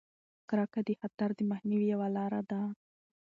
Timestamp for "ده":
2.49-2.61